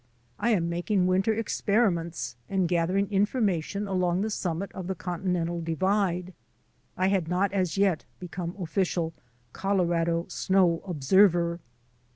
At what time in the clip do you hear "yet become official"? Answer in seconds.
7.77-9.13